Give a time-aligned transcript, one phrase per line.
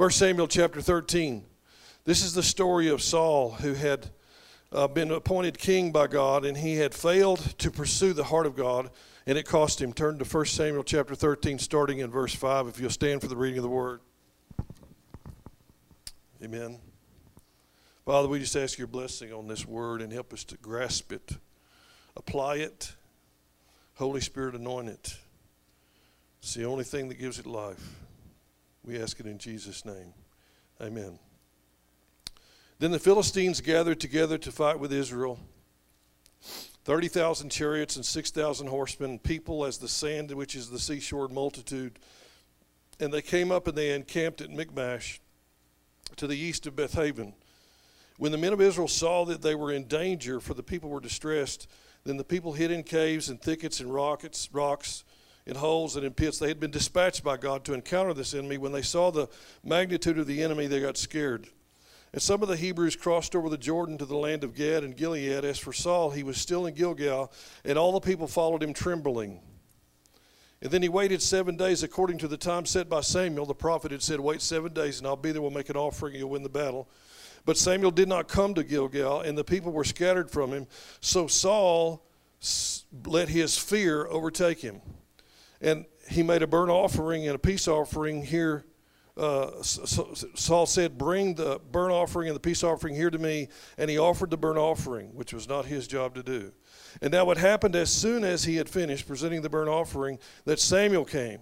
[0.00, 1.44] 1 Samuel chapter 13.
[2.04, 4.08] This is the story of Saul who had
[4.72, 8.56] uh, been appointed king by God and he had failed to pursue the heart of
[8.56, 8.88] God
[9.26, 9.92] and it cost him.
[9.92, 13.36] Turn to 1 Samuel chapter 13, starting in verse 5, if you'll stand for the
[13.36, 14.00] reading of the word.
[16.42, 16.78] Amen.
[18.06, 21.32] Father, we just ask your blessing on this word and help us to grasp it,
[22.16, 22.94] apply it.
[23.96, 25.18] Holy Spirit, anoint it.
[26.40, 28.00] It's the only thing that gives it life.
[28.90, 30.12] We ask it in Jesus' name.
[30.82, 31.20] Amen.
[32.80, 35.38] Then the Philistines gathered together to fight with Israel
[36.86, 42.00] 30,000 chariots and 6,000 horsemen, people as the sand which is the seashore multitude.
[42.98, 45.20] And they came up and they encamped at Michmash
[46.16, 47.34] to the east of Bethaven.
[48.18, 50.98] When the men of Israel saw that they were in danger, for the people were
[50.98, 51.68] distressed,
[52.02, 55.04] then the people hid in caves and thickets and rockets, rocks,
[55.46, 56.38] in holes and in pits.
[56.38, 58.58] They had been dispatched by God to encounter this enemy.
[58.58, 59.28] When they saw the
[59.64, 61.48] magnitude of the enemy, they got scared.
[62.12, 64.96] And some of the Hebrews crossed over the Jordan to the land of Gad and
[64.96, 65.44] Gilead.
[65.44, 67.32] As for Saul, he was still in Gilgal,
[67.64, 69.40] and all the people followed him trembling.
[70.62, 73.46] And then he waited seven days according to the time set by Samuel.
[73.46, 75.40] The prophet had said, Wait seven days, and I'll be there.
[75.40, 76.88] We'll make an offering, and you'll win the battle.
[77.46, 80.66] But Samuel did not come to Gilgal, and the people were scattered from him.
[81.00, 82.04] So Saul
[83.06, 84.82] let his fear overtake him.
[85.60, 88.64] And he made a burnt offering and a peace offering here
[89.20, 93.48] uh, Saul said, Bring the burnt offering and the peace offering here to me.
[93.76, 96.52] And he offered the burnt offering, which was not his job to do.
[97.02, 100.58] And now, what happened as soon as he had finished presenting the burnt offering, that
[100.58, 101.40] Samuel came.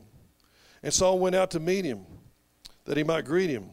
[0.82, 2.04] And Saul went out to meet him,
[2.84, 3.70] that he might greet him.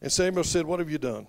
[0.00, 1.26] And Samuel said, What have you done?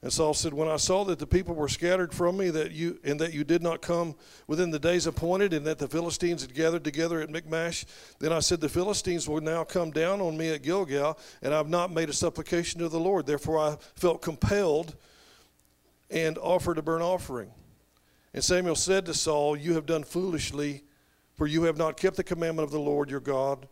[0.00, 3.00] And Saul said, When I saw that the people were scattered from me, that you
[3.02, 4.14] and that you did not come
[4.46, 7.84] within the days appointed, and that the Philistines had gathered together at Michmash,
[8.20, 11.68] then I said, The Philistines will now come down on me at Gilgal, and I've
[11.68, 13.26] not made a supplication to the Lord.
[13.26, 14.94] Therefore I felt compelled
[16.10, 17.50] and offered a burnt offering.
[18.32, 20.84] And Samuel said to Saul, You have done foolishly,
[21.34, 23.66] for you have not kept the commandment of the Lord your God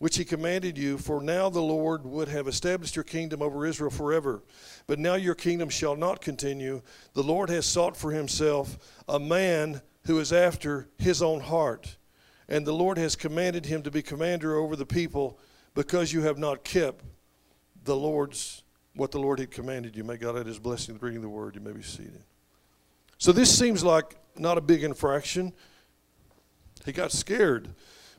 [0.00, 3.90] which he commanded you, for now the Lord would have established your kingdom over Israel
[3.90, 4.42] forever.
[4.86, 6.80] But now your kingdom shall not continue.
[7.12, 11.98] The Lord has sought for himself a man who is after his own heart.
[12.48, 15.38] And the Lord has commanded him to be commander over the people
[15.74, 17.04] because you have not kept
[17.84, 18.62] the Lord's
[18.94, 20.02] what the Lord had commanded you.
[20.02, 21.54] May God add his blessing to reading the word.
[21.54, 22.22] You may be seated.
[23.18, 25.52] So this seems like not a big infraction.
[26.86, 27.68] He got scared.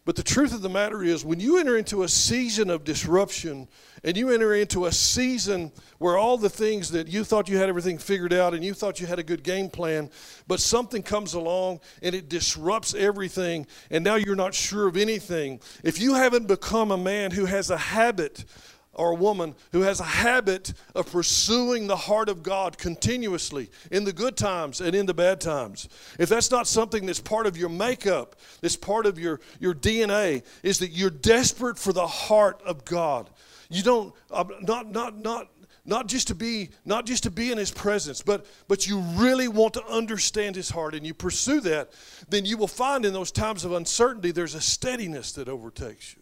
[0.03, 3.67] But the truth of the matter is, when you enter into a season of disruption
[4.03, 7.69] and you enter into a season where all the things that you thought you had
[7.69, 10.09] everything figured out and you thought you had a good game plan,
[10.47, 15.59] but something comes along and it disrupts everything, and now you're not sure of anything.
[15.83, 18.43] If you haven't become a man who has a habit
[18.93, 24.03] or a woman who has a habit of pursuing the heart of God continuously in
[24.03, 25.87] the good times and in the bad times.
[26.19, 30.43] If that's not something that's part of your makeup, that's part of your, your DNA,
[30.61, 33.29] is that you're desperate for the heart of God.
[33.69, 35.47] You don't, uh, not, not, not,
[35.85, 39.47] not just to be not just to be in his presence but but you really
[39.47, 41.89] want to understand his heart and you pursue that
[42.29, 46.20] then you will find in those times of uncertainty there's a steadiness that overtakes you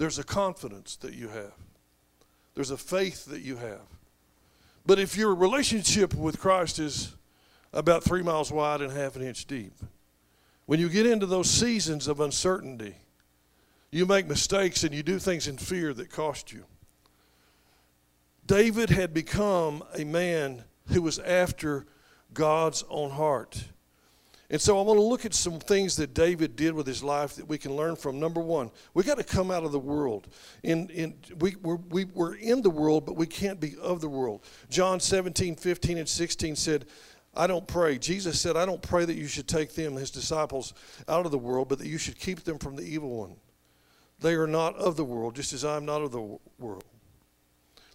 [0.00, 1.52] there's a confidence that you have,
[2.54, 3.82] there's a faith that you have.
[4.86, 7.14] But if your relationship with Christ is
[7.74, 9.74] about three miles wide and half an inch deep,
[10.64, 12.94] when you get into those seasons of uncertainty,
[13.90, 16.64] you make mistakes and you do things in fear that cost you.
[18.46, 21.84] David had become a man who was after
[22.32, 23.64] God's own heart.
[24.50, 27.36] And so I want to look at some things that David did with his life
[27.36, 28.18] that we can learn from.
[28.18, 30.26] Number one, we got to come out of the world.
[30.64, 34.08] In, in, we, we're, we, we're in the world, but we can't be of the
[34.08, 34.44] world.
[34.68, 36.86] John 17, 15, and 16 said,
[37.32, 37.96] I don't pray.
[37.96, 40.74] Jesus said, I don't pray that you should take them, his disciples,
[41.06, 43.36] out of the world, but that you should keep them from the evil one.
[44.18, 46.84] They are not of the world, just as I am not of the world.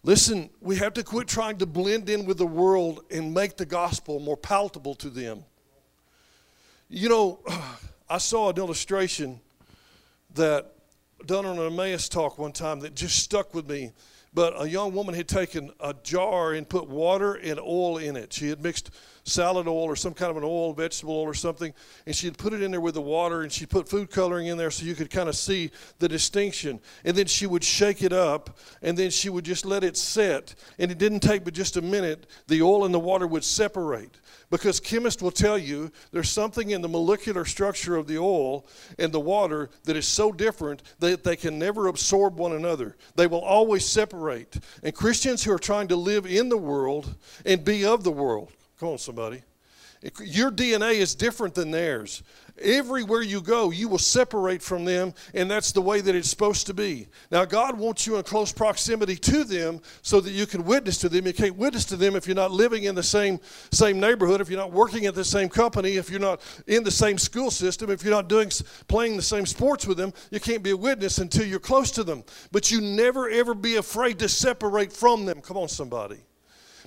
[0.04, 3.66] Listen, we have to quit trying to blend in with the world and make the
[3.66, 5.44] gospel more palatable to them.
[6.96, 7.40] You know,
[8.10, 9.42] I saw an illustration
[10.36, 10.76] that
[11.26, 13.92] done on an Emmaus talk one time that just stuck with me.
[14.34, 18.32] But a young woman had taken a jar and put water and oil in it.
[18.32, 18.92] She had mixed
[19.26, 21.74] salad oil or some kind of an oil, vegetable oil or something,
[22.06, 24.58] and she'd put it in there with the water and she'd put food coloring in
[24.58, 26.80] there so you could kind of see the distinction.
[27.04, 30.54] And then she would shake it up and then she would just let it set.
[30.78, 34.20] And it didn't take but just a minute, the oil and the water would separate.
[34.52, 38.68] Because chemists will tell you there's something in the molecular structure of the oil
[39.00, 42.96] and the water that is so different that they can never absorb one another.
[43.16, 44.60] They will always separate.
[44.84, 48.52] And Christians who are trying to live in the world and be of the world.
[48.80, 49.42] Come on, somebody.
[50.24, 52.22] Your DNA is different than theirs.
[52.62, 56.68] Everywhere you go, you will separate from them, and that's the way that it's supposed
[56.68, 57.08] to be.
[57.32, 61.10] Now, God wants you in close proximity to them so that you can witness to
[61.10, 61.26] them.
[61.26, 63.40] You can't witness to them if you're not living in the same,
[63.72, 66.92] same neighborhood, if you're not working at the same company, if you're not in the
[66.92, 68.52] same school system, if you're not doing,
[68.88, 70.14] playing the same sports with them.
[70.30, 72.24] You can't be a witness until you're close to them.
[72.52, 75.42] But you never, ever be afraid to separate from them.
[75.42, 76.20] Come on, somebody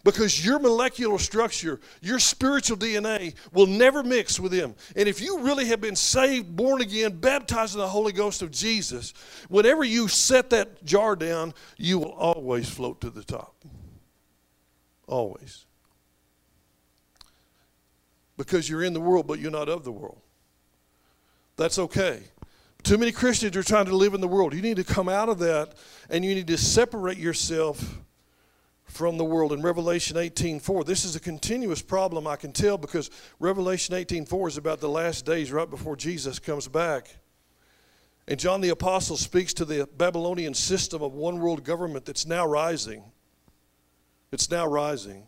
[0.04, 4.74] because your molecular structure, your spiritual DNA will never mix with them.
[4.96, 8.50] And if you really have been saved, born again, baptized in the Holy Ghost of
[8.50, 9.12] Jesus,
[9.48, 13.54] whenever you set that jar down, you will always float to the top.
[15.06, 15.64] Always.
[18.36, 20.20] Because you're in the world, but you're not of the world.
[21.56, 22.22] That's okay.
[22.84, 24.54] Too many Christians are trying to live in the world.
[24.54, 25.74] You need to come out of that
[26.08, 27.98] and you need to separate yourself
[28.88, 33.10] from the world in revelation 18.4 this is a continuous problem i can tell because
[33.38, 37.16] revelation 18.4 is about the last days right before jesus comes back.
[38.26, 42.46] And john the apostle speaks to the babylonian system of one world government that's now
[42.46, 43.04] rising.
[44.32, 45.26] It's now rising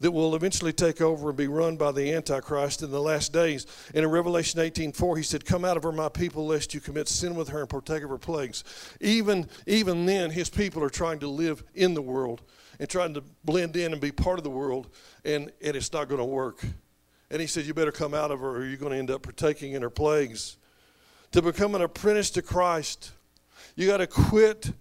[0.00, 3.66] that will eventually take over and be run by the Antichrist in the last days.
[3.94, 7.08] And in Revelation 18:4, he said, Come out of her, my people, lest you commit
[7.08, 8.62] sin with her and partake of her plagues.
[9.00, 12.42] Even, even then, his people are trying to live in the world
[12.78, 14.88] and trying to blend in and be part of the world,
[15.24, 16.64] and, and it's not going to work.
[17.30, 19.22] And he said, You better come out of her, or you're going to end up
[19.22, 20.56] partaking in her plagues.
[21.32, 23.12] To become an apprentice to Christ,
[23.74, 24.72] you got to quit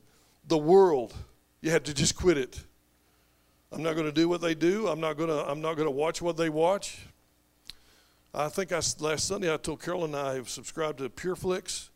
[0.48, 1.14] the world.
[1.62, 2.64] You have to just quit it.
[3.72, 4.88] I'm not going to do what they do.
[4.88, 7.06] I'm not going to, I'm not going to watch what they watch.
[8.34, 11.90] I think I, last Sunday I told Carol and I have subscribed to PureFlix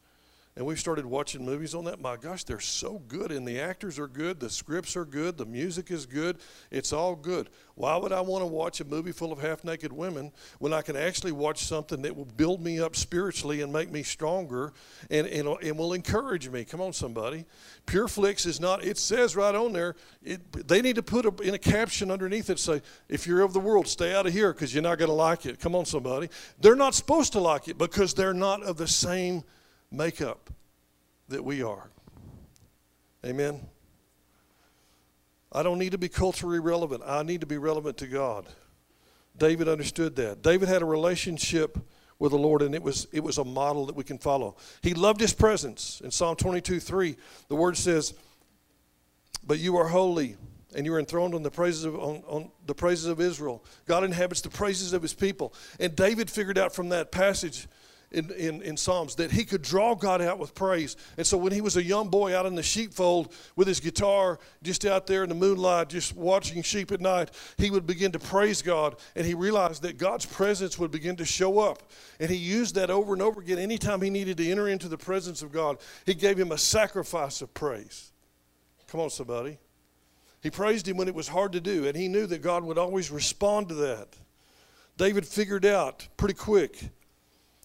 [0.56, 2.02] and we started watching movies on that.
[2.02, 5.46] My gosh, they're so good, and the actors are good, the scripts are good, the
[5.46, 6.38] music is good.
[6.70, 7.50] It's all good.
[7.76, 10.82] Why would I want to watch a movie full of half naked women when I
[10.82, 14.74] can actually watch something that will build me up spiritually and make me stronger
[15.10, 16.66] and, and, and will encourage me?
[16.66, 17.46] Come on, somebody.
[17.86, 21.44] Pure PureFlix is not, it says right on there, it, they need to put a,
[21.44, 24.54] in a caption underneath it say, if you're of the world, stay out of here
[24.54, 25.60] because you're not going to like it.
[25.60, 26.30] Come on, somebody.
[26.60, 29.44] They're not supposed to like it because they're not of the same
[29.92, 30.50] makeup
[31.28, 31.90] that we are.
[33.26, 33.62] Amen.
[35.52, 37.04] I don't need to be culturally relevant.
[37.06, 38.48] I need to be relevant to God.
[39.38, 40.42] David understood that.
[40.42, 41.78] David had a relationship
[42.20, 44.56] with the Lord, and it was it was a model that we can follow.
[44.82, 46.02] He loved his presence.
[46.04, 47.16] In Psalm 22, 3,
[47.48, 48.14] the word says,
[49.46, 50.38] But you are holy,
[50.76, 53.64] and you are enthroned on the praises of on, on the praises of Israel.
[53.88, 55.54] God inhabits the praises of his people.
[55.80, 57.68] And David figured out from that passage
[58.12, 60.98] in, in, in Psalms that he could draw God out with praise.
[61.18, 64.40] And so when he was a young boy out in the sheepfold with his guitar,
[64.62, 68.20] just out there in the moonlight, just watching sheep at night, he would begin to
[68.20, 68.98] praise God.
[69.16, 71.84] And he realized that God's presence would begin to show up.
[72.20, 73.60] And he used that over and over again.
[73.60, 77.42] Anytime he needed to enter into the presence of God, he gave him a sacrifice
[77.42, 78.12] of praise.
[78.88, 79.58] Come on, somebody.
[80.44, 82.78] He praised him when it was hard to do, and he knew that God would
[82.78, 84.10] always respond to that.
[84.98, 86.90] David figured out pretty quick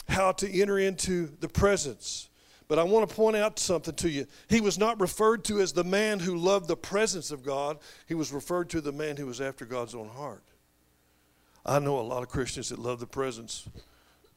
[0.08, 2.28] how to enter into the presence.
[2.68, 4.26] But I want to point out something to you.
[4.48, 8.14] He was not referred to as the man who loved the presence of God, he
[8.14, 10.42] was referred to the man who was after God's own heart.
[11.64, 13.68] I know a lot of Christians that love the presence.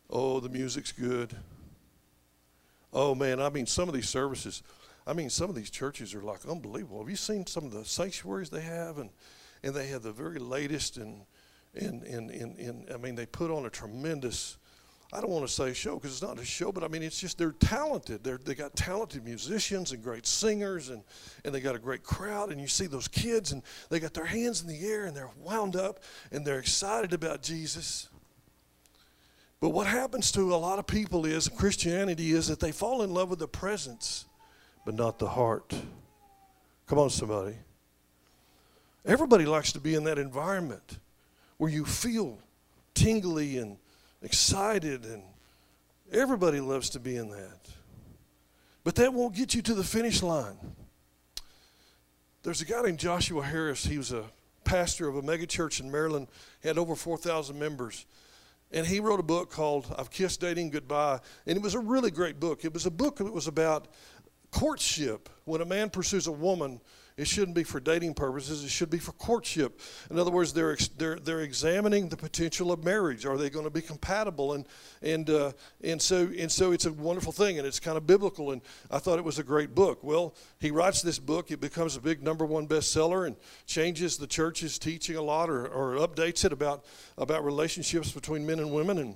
[0.10, 1.36] Oh, the music's good.
[2.92, 4.64] Oh, man, I mean, some of these services,
[5.06, 7.00] I mean, some of these churches are like unbelievable.
[7.00, 8.98] Have you seen some of the sanctuaries they have?
[8.98, 9.12] And,
[9.64, 11.22] and they have the very latest, and,
[11.76, 14.58] and, and, and, I mean, they put on a tremendous
[15.12, 17.20] I don't want to say show because it's not a show, but I mean, it's
[17.20, 18.24] just they're talented.
[18.24, 21.02] They're, they got talented musicians and great singers, and,
[21.44, 22.52] and they got a great crowd.
[22.52, 25.32] And you see those kids, and they got their hands in the air, and they're
[25.44, 28.08] wound up, and they're excited about Jesus.
[29.60, 33.12] But what happens to a lot of people is, Christianity is that they fall in
[33.12, 34.26] love with the presence,
[34.86, 35.74] but not the heart.
[36.86, 37.56] Come on, somebody.
[39.06, 41.00] Everybody likes to be in that environment
[41.58, 42.38] where you feel
[42.94, 43.78] tingly and
[44.22, 45.24] excited, and
[46.12, 47.60] everybody loves to be in that.
[48.84, 50.58] But that won't get you to the finish line.
[52.44, 53.86] There's a guy named Joshua Harris.
[53.86, 54.24] He was a
[54.64, 56.28] pastor of a megachurch in Maryland,
[56.62, 58.06] he had over 4,000 members.
[58.72, 61.20] And he wrote a book called I've Kissed Dating Goodbye.
[61.48, 62.64] And it was a really great book.
[62.64, 63.88] It was a book that was about
[64.52, 66.80] courtship when a man pursues a woman
[67.20, 68.64] It shouldn't be for dating purposes.
[68.64, 69.82] It should be for courtship.
[70.10, 73.26] In other words, they're, they're, they're examining the potential of marriage.
[73.26, 74.54] Are they going to be compatible?
[74.54, 74.66] And,
[75.02, 75.52] and, uh,
[75.84, 78.52] and, so, and so it's a wonderful thing, and it's kind of biblical.
[78.52, 80.02] And I thought it was a great book.
[80.02, 81.52] Well, he writes this book.
[81.52, 83.36] It becomes a big number one bestseller and
[83.66, 86.86] changes the church's teaching a lot or, or updates it about,
[87.18, 88.98] about relationships between men and women.
[88.98, 89.16] And,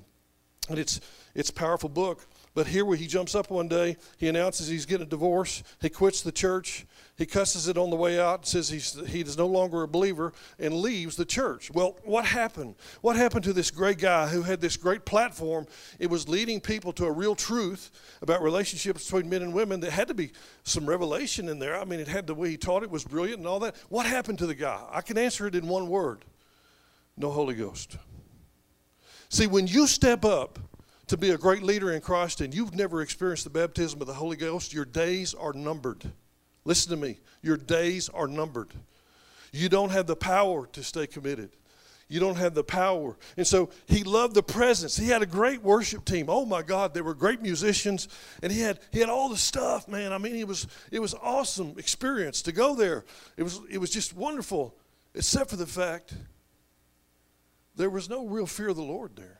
[0.68, 1.00] and it's,
[1.36, 2.28] it's a powerful book.
[2.56, 6.22] But here he jumps up one day, he announces he's getting a divorce, he quits
[6.22, 6.86] the church,
[7.18, 10.34] he cusses it on the way out, says he's, he is no longer a believer,
[10.60, 11.72] and leaves the church.
[11.72, 12.76] Well, what happened?
[13.02, 15.66] What happened to this great guy who had this great platform?
[15.98, 17.92] It was leading people to a real truth
[18.22, 19.80] about relationships between men and women.
[19.80, 20.32] There had to be
[20.64, 21.76] some revelation in there.
[21.76, 23.76] I mean, it had the way he taught it was brilliant and all that.
[23.90, 24.84] What happened to the guy?
[24.92, 26.26] I can answer it in one word
[27.16, 27.98] no Holy Ghost.
[29.30, 30.60] See, when you step up,
[31.08, 34.14] to be a great leader in Christ and you've never experienced the baptism of the
[34.14, 36.04] Holy Ghost, your days are numbered.
[36.66, 37.20] Listen to me.
[37.42, 38.70] Your days are numbered.
[39.52, 41.52] You don't have the power to stay committed.
[42.10, 43.18] You don't have the power.
[43.38, 44.98] And so he loved the presence.
[44.98, 46.28] He had a great worship team.
[46.30, 48.08] Oh my God, they were great musicians.
[48.42, 50.14] And he had he had all the stuff, man.
[50.14, 53.06] I mean, it was it was awesome experience to go there.
[53.38, 54.76] It was it was just wonderful,
[55.16, 56.14] except for the fact
[57.76, 59.40] there was no real fear of the Lord there.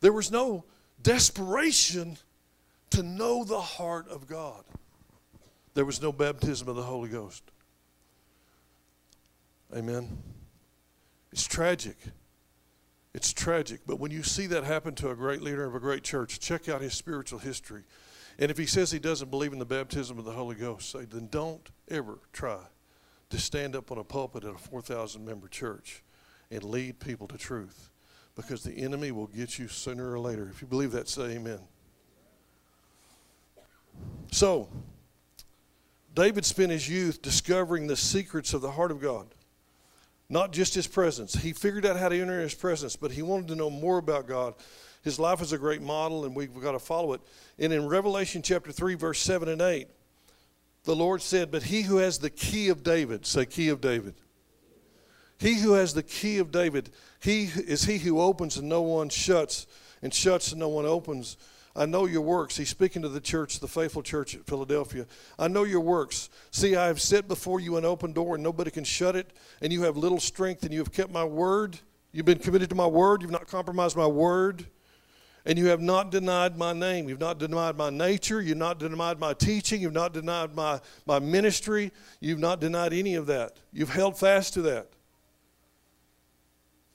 [0.00, 0.64] There was no
[1.02, 2.16] desperation
[2.90, 4.64] to know the heart of God.
[5.74, 7.42] There was no baptism of the Holy Ghost.
[9.74, 10.18] Amen.
[11.32, 11.96] It's tragic.
[13.14, 13.80] It's tragic.
[13.86, 16.68] But when you see that happen to a great leader of a great church, check
[16.68, 17.82] out his spiritual history.
[18.38, 21.04] And if he says he doesn't believe in the baptism of the Holy Ghost, say,
[21.04, 22.58] then don't ever try
[23.28, 26.02] to stand up on a pulpit at a 4,000 member church
[26.50, 27.89] and lead people to truth
[28.42, 30.48] because the enemy will get you sooner or later.
[30.52, 31.60] If you believe that, say amen.
[34.32, 34.68] So,
[36.14, 39.26] David spent his youth discovering the secrets of the heart of God,
[40.28, 41.34] not just his presence.
[41.34, 44.26] He figured out how to enter his presence, but he wanted to know more about
[44.26, 44.54] God.
[45.02, 47.20] His life is a great model, and we've got to follow it.
[47.58, 49.88] And in Revelation chapter 3, verse 7 and 8,
[50.84, 54.14] the Lord said, But he who has the key of David, say, key of David.
[55.40, 59.08] He who has the key of David, he is he who opens and no one
[59.08, 59.66] shuts,
[60.02, 61.38] and shuts and no one opens.
[61.74, 62.56] I know your works.
[62.56, 65.06] He's speaking to the church, the faithful church at Philadelphia.
[65.38, 66.28] I know your works.
[66.50, 69.30] See, I have set before you an open door, and nobody can shut it.
[69.62, 71.78] And you have little strength, and you have kept my word.
[72.12, 73.22] You've been committed to my word.
[73.22, 74.66] You've not compromised my word.
[75.46, 77.08] And you have not denied my name.
[77.08, 78.42] You've not denied my nature.
[78.42, 79.80] You've not denied my teaching.
[79.80, 81.92] You've not denied my, my ministry.
[82.18, 83.56] You've not denied any of that.
[83.72, 84.88] You've held fast to that.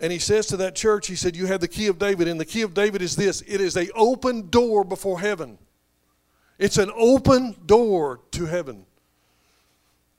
[0.05, 2.27] And he says to that church, he said, You have the key of David.
[2.27, 5.57] And the key of David is this it is a open door before heaven.
[6.59, 8.85] It's an open door to heaven.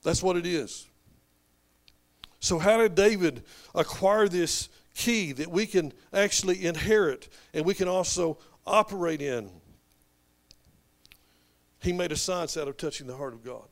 [0.02, 0.88] That's what it is.
[2.40, 3.44] So, how did David
[3.76, 9.48] acquire this key that we can actually inherit and we can also operate in?
[11.78, 13.68] He made a science out of touching the heart of God,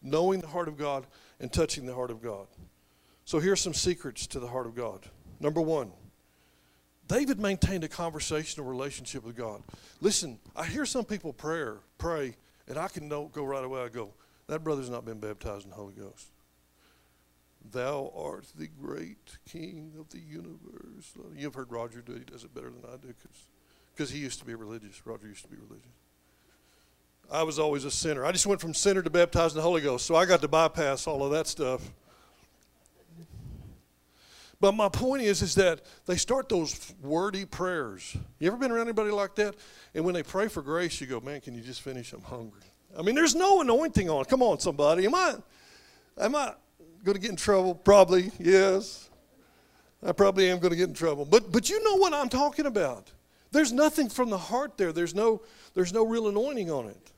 [0.00, 1.06] knowing the heart of God
[1.38, 2.46] and touching the heart of God.
[3.30, 5.06] So here's some secrets to the heart of God.
[5.38, 5.92] Number one,
[7.06, 9.62] David maintained a conversational relationship with God.
[10.00, 11.64] Listen, I hear some people pray,
[11.96, 12.34] pray,
[12.66, 13.82] and I can know, go right away.
[13.82, 14.10] I go,
[14.48, 16.26] that brother's not been baptized in the Holy Ghost.
[17.70, 21.14] Thou art the great King of the universe.
[21.36, 22.18] You've heard Roger do it.
[22.18, 23.14] He does it better than I do
[23.94, 25.06] because he used to be religious.
[25.06, 25.86] Roger used to be religious.
[27.30, 28.26] I was always a sinner.
[28.26, 30.48] I just went from sinner to baptized in the Holy Ghost, so I got to
[30.48, 31.92] bypass all of that stuff.
[34.60, 38.14] But my point is, is that they start those wordy prayers.
[38.38, 39.56] You ever been around anybody like that?
[39.94, 42.12] And when they pray for grace, you go, man, can you just finish?
[42.12, 42.60] I'm hungry.
[42.98, 44.26] I mean, there's no anointing on.
[44.26, 45.06] Come on, somebody.
[45.06, 45.36] Am I,
[46.18, 46.52] am I
[47.02, 47.74] going to get in trouble?
[47.74, 49.08] Probably, yes.
[50.02, 51.24] I probably am going to get in trouble.
[51.24, 53.10] But, but you know what I'm talking about.
[53.52, 54.92] There's nothing from the heart there.
[54.92, 55.42] There's no,
[55.74, 57.10] there's no real anointing on it.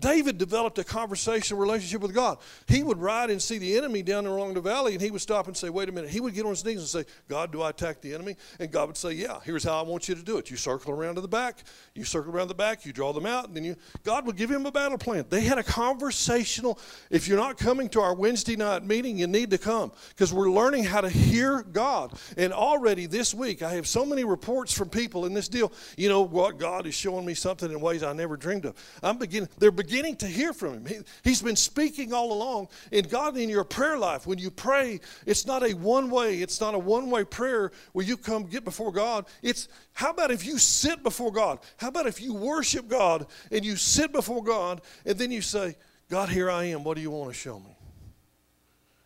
[0.00, 2.38] David developed a conversational relationship with God.
[2.66, 5.46] He would ride and see the enemy down along the valley, and he would stop
[5.46, 6.10] and say, Wait a minute.
[6.10, 8.36] He would get on his knees and say, God, do I attack the enemy?
[8.58, 10.50] And God would say, Yeah, here's how I want you to do it.
[10.50, 11.64] You circle around to the back,
[11.94, 14.50] you circle around the back, you draw them out, and then you God would give
[14.50, 15.26] him a battle plan.
[15.28, 16.78] They had a conversational.
[17.10, 20.50] If you're not coming to our Wednesday night meeting, you need to come because we're
[20.50, 22.18] learning how to hear God.
[22.38, 25.72] And already this week, I have so many reports from people in this deal.
[25.98, 26.58] You know what?
[26.58, 28.74] God is showing me something in ways I never dreamed of.
[29.02, 31.04] I'm beginning, they're beginning beginning to hear from Him.
[31.24, 32.68] He, has been speaking all along.
[32.92, 36.60] And God, in your prayer life, when you pray, it's not a one way, it's
[36.60, 39.26] not a one way prayer where you come get before God.
[39.42, 41.58] It's how about if you sit before God?
[41.76, 45.76] How about if you worship God and you sit before God and then you say,
[46.08, 46.84] God, here I am.
[46.84, 47.76] What do you want to show me?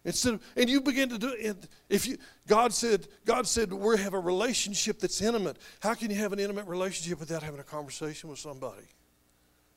[0.05, 1.67] Instead of, and you begin to do it.
[1.89, 5.57] If you, God said, God said, we have a relationship that's intimate.
[5.81, 8.85] How can you have an intimate relationship without having a conversation with somebody?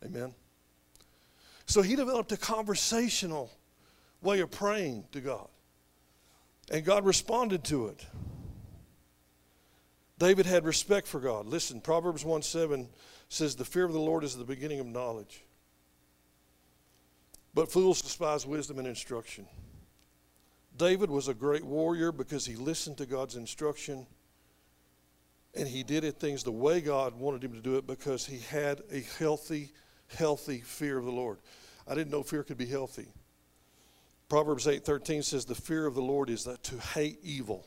[0.04, 0.34] Amen.
[1.68, 3.52] So he developed a conversational
[4.22, 5.48] way of praying to God.
[6.72, 8.06] And God responded to it.
[10.18, 11.46] David had respect for God.
[11.46, 12.90] Listen, Proverbs 1 7
[13.30, 15.44] says, The fear of the Lord is the beginning of knowledge.
[17.54, 19.46] But fools despise wisdom and instruction.
[20.76, 24.08] David was a great warrior because he listened to God's instruction
[25.56, 28.38] and he did it things the way God wanted him to do it because he
[28.38, 29.72] had a healthy,
[30.16, 31.40] healthy fear of the Lord.
[31.88, 33.08] I didn't know fear could be healthy.
[34.30, 37.66] Proverbs 8:13 says the fear of the Lord is to hate evil.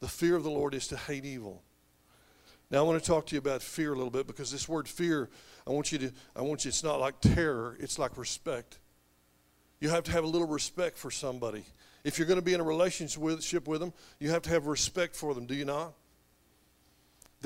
[0.00, 1.62] The fear of the Lord is to hate evil.
[2.70, 4.88] Now I want to talk to you about fear a little bit because this word
[4.88, 5.30] fear,
[5.66, 8.78] I want you to I want you it's not like terror, it's like respect.
[9.80, 11.64] You have to have a little respect for somebody.
[12.02, 15.14] If you're going to be in a relationship with them, you have to have respect
[15.14, 15.92] for them, do you not?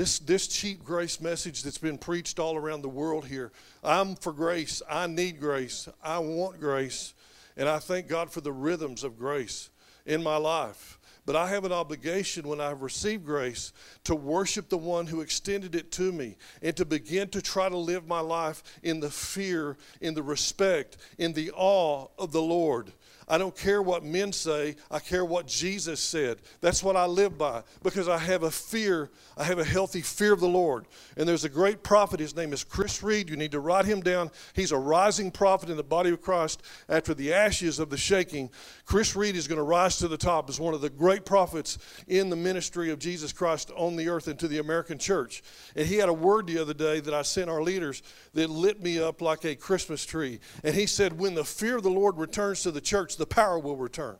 [0.00, 3.52] This, this cheap grace message that's been preached all around the world here
[3.84, 4.80] I'm for grace.
[4.88, 5.90] I need grace.
[6.02, 7.12] I want grace.
[7.54, 9.68] And I thank God for the rhythms of grace
[10.06, 10.98] in my life.
[11.26, 15.74] But I have an obligation when I've received grace to worship the one who extended
[15.74, 19.76] it to me and to begin to try to live my life in the fear,
[20.00, 22.94] in the respect, in the awe of the Lord.
[23.30, 24.74] I don't care what men say.
[24.90, 26.38] I care what Jesus said.
[26.60, 29.08] That's what I live by because I have a fear.
[29.36, 30.86] I have a healthy fear of the Lord.
[31.16, 32.18] And there's a great prophet.
[32.18, 33.30] His name is Chris Reed.
[33.30, 34.32] You need to write him down.
[34.52, 38.50] He's a rising prophet in the body of Christ after the ashes of the shaking.
[38.84, 41.78] Chris Reed is going to rise to the top as one of the great prophets
[42.08, 45.44] in the ministry of Jesus Christ on the earth and to the American church.
[45.76, 48.02] And he had a word the other day that I sent our leaders
[48.34, 50.40] that lit me up like a Christmas tree.
[50.64, 53.58] And he said, When the fear of the Lord returns to the church, the power
[53.58, 54.16] will return.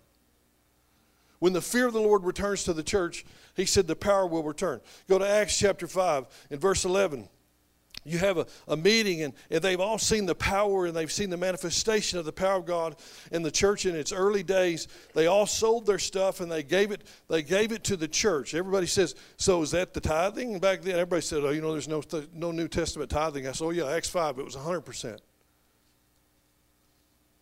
[1.38, 3.24] When the fear of the Lord returns to the church,
[3.56, 4.82] he said the power will return.
[5.08, 7.26] Go to Acts chapter 5 in verse 11.
[8.04, 11.30] You have a, a meeting, and, and they've all seen the power and they've seen
[11.30, 12.96] the manifestation of the power of God
[13.32, 14.86] in the church in its early days.
[15.14, 18.54] They all sold their stuff and they gave it, they gave it to the church.
[18.54, 20.52] Everybody says, So is that the tithing?
[20.52, 22.02] And back then, everybody said, Oh, you know, there's no,
[22.34, 23.46] no New Testament tithing.
[23.46, 25.18] I said, Oh, yeah, Acts 5, it was 100%.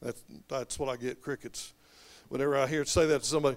[0.03, 1.73] That's, that's what I get crickets.
[2.29, 3.57] Whenever I hear say that to somebody,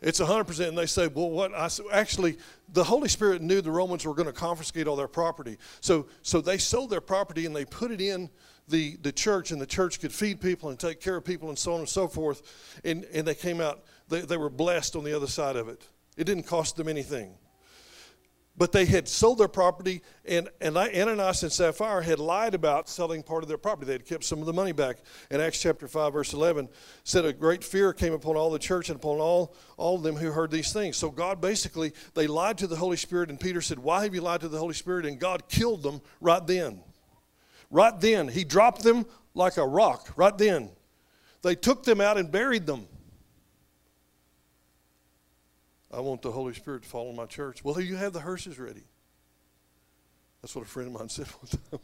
[0.00, 0.68] it's 100%.
[0.68, 1.54] And they say, well, what?
[1.54, 2.38] I Actually,
[2.72, 5.58] the Holy Spirit knew the Romans were going to confiscate all their property.
[5.80, 8.30] So, so they sold their property and they put it in
[8.68, 11.58] the, the church, and the church could feed people and take care of people and
[11.58, 12.80] so on and so forth.
[12.84, 15.86] And, and they came out, they, they were blessed on the other side of it.
[16.16, 17.34] It didn't cost them anything
[18.58, 23.22] but they had sold their property, and, and Ananias and Sapphira had lied about selling
[23.22, 23.86] part of their property.
[23.86, 24.98] They had kept some of the money back.
[25.30, 26.68] In Acts chapter 5, verse 11,
[27.04, 30.16] said a great fear came upon all the church and upon all, all of them
[30.16, 30.96] who heard these things.
[30.96, 34.22] So God basically, they lied to the Holy Spirit, and Peter said, Why have you
[34.22, 35.04] lied to the Holy Spirit?
[35.04, 36.80] And God killed them right then.
[37.70, 38.28] Right then.
[38.28, 40.70] He dropped them like a rock, right then.
[41.42, 42.88] They took them out and buried them.
[45.96, 47.64] I want the Holy Spirit to fall on my church.
[47.64, 48.84] Well, you have the hearses ready.
[50.42, 51.80] That's what a friend of mine said one time.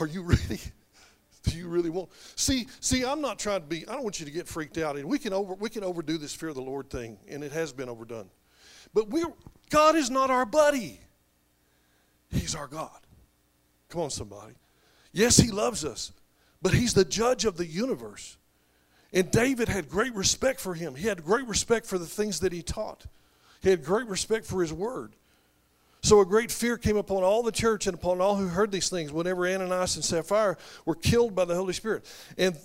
[0.00, 0.60] Are you ready?
[1.44, 2.10] Do you really want?
[2.34, 3.86] See, see, I'm not trying to be.
[3.86, 4.96] I don't want you to get freaked out.
[4.96, 7.52] And we can over we can overdo this fear of the Lord thing, and it
[7.52, 8.28] has been overdone.
[8.92, 9.24] But we
[9.70, 11.00] God is not our buddy.
[12.30, 12.98] He's our God.
[13.88, 14.54] Come on, somebody.
[15.12, 16.12] Yes, He loves us,
[16.60, 18.36] but He's the judge of the universe.
[19.12, 20.94] And David had great respect for him.
[20.94, 23.06] He had great respect for the things that he taught.
[23.60, 25.16] He had great respect for his word.
[26.02, 28.88] So a great fear came upon all the church and upon all who heard these
[28.88, 32.06] things whenever Ananias and Sapphira were killed by the Holy Spirit.
[32.38, 32.56] And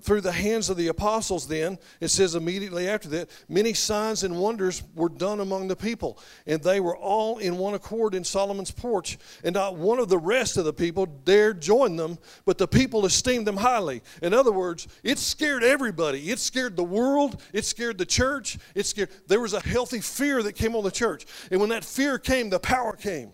[0.00, 4.38] through the hands of the apostles, then, it says immediately after that, many signs and
[4.38, 6.18] wonders were done among the people.
[6.46, 9.18] And they were all in one accord in Solomon's porch.
[9.42, 13.04] And not one of the rest of the people dared join them, but the people
[13.04, 14.02] esteemed them highly.
[14.22, 16.30] In other words, it scared everybody.
[16.30, 17.42] It scared the world.
[17.52, 18.56] It scared the church.
[18.74, 21.26] It scared, there was a healthy fear that came on the church.
[21.50, 23.30] And when that fear came, the power came.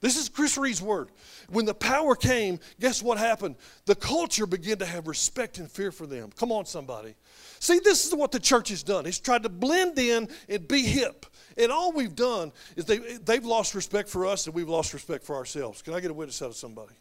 [0.00, 1.10] This is Chris Reed's word.
[1.50, 3.56] When the power came, guess what happened?
[3.84, 6.30] The culture began to have respect and fear for them.
[6.36, 7.14] Come on, somebody.
[7.60, 9.04] See, this is what the church has done.
[9.06, 11.26] It's tried to blend in and be hip.
[11.56, 15.22] And all we've done is they, they've lost respect for us and we've lost respect
[15.22, 15.82] for ourselves.
[15.82, 16.94] Can I get a witness out of somebody?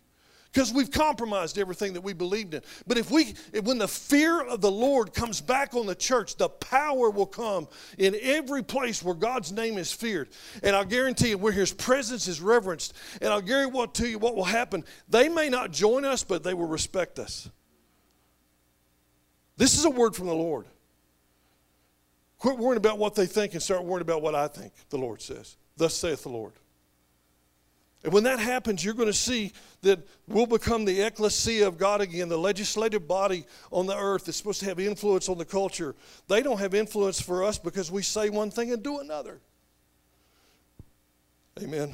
[0.51, 2.61] Because we've compromised everything that we believed in.
[2.85, 6.49] But if we, when the fear of the Lord comes back on the church, the
[6.49, 10.29] power will come in every place where God's name is feared.
[10.61, 12.93] And I'll guarantee you, where His presence is reverenced.
[13.21, 14.83] And I'll guarantee what to you what will happen.
[15.07, 17.49] They may not join us, but they will respect us.
[19.55, 20.65] This is a word from the Lord.
[22.39, 25.21] Quit worrying about what they think and start worrying about what I think, the Lord
[25.21, 25.55] says.
[25.77, 26.53] Thus saith the Lord.
[28.03, 32.01] And when that happens, you're going to see that we'll become the ecclesia of God
[32.01, 35.95] again, the legislative body on the earth that's supposed to have influence on the culture.
[36.27, 39.39] They don't have influence for us because we say one thing and do another.
[41.61, 41.93] Amen.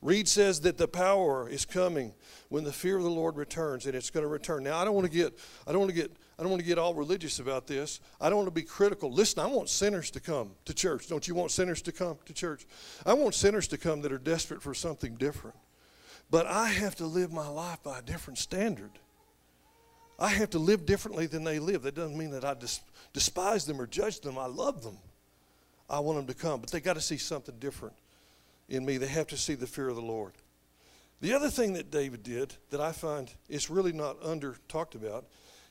[0.00, 2.12] Reed says that the power is coming
[2.48, 4.64] when the fear of the Lord returns, and it's going to return.
[4.64, 6.10] Now, I don't want to get, I don't want to get,
[6.42, 8.00] I don't want to get all religious about this.
[8.20, 9.12] I don't want to be critical.
[9.12, 11.06] Listen, I want sinners to come to church.
[11.06, 12.66] Don't you want sinners to come to church?
[13.06, 15.54] I want sinners to come that are desperate for something different.
[16.32, 18.90] But I have to live my life by a different standard.
[20.18, 21.82] I have to live differently than they live.
[21.82, 22.56] That doesn't mean that I
[23.12, 24.36] despise them or judge them.
[24.36, 24.98] I love them.
[25.88, 27.94] I want them to come, but they got to see something different
[28.68, 28.96] in me.
[28.96, 30.32] They have to see the fear of the Lord.
[31.20, 35.26] The other thing that David did that I find is really not under talked about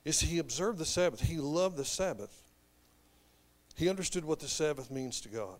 [0.05, 1.21] is he observed the Sabbath.
[1.21, 2.41] He loved the Sabbath.
[3.75, 5.59] He understood what the Sabbath means to God.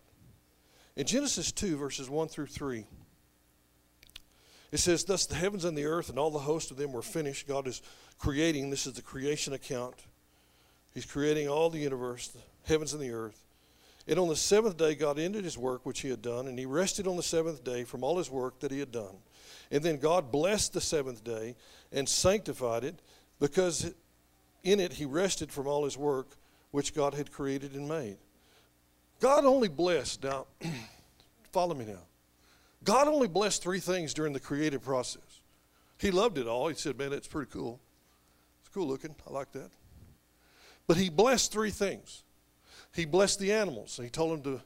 [0.95, 2.85] In Genesis 2, verses 1 through 3,
[4.71, 7.01] it says, Thus the heavens and the earth and all the host of them were
[7.01, 7.47] finished.
[7.47, 7.81] God is
[8.17, 9.95] creating, this is the creation account.
[10.93, 13.45] He's creating all the universe, the heavens and the earth.
[14.07, 16.65] And on the seventh day, God ended his work which he had done, and he
[16.65, 19.15] rested on the seventh day from all his work that he had done.
[19.69, 21.55] And then God blessed the seventh day
[21.91, 22.99] and sanctified it,
[23.39, 23.93] because
[24.63, 26.27] in it he rested from all his work
[26.71, 28.17] which God had created and made.
[29.19, 30.47] God only blessed, now,
[31.51, 32.01] follow me now.
[32.83, 35.41] God only blessed three things during the creative process.
[35.99, 36.67] He loved it all.
[36.67, 37.79] He said, Man, it's pretty cool.
[38.61, 39.15] It's cool looking.
[39.27, 39.69] I like that.
[40.87, 42.23] But he blessed three things.
[42.95, 43.99] He blessed the animals.
[44.01, 44.61] He told them to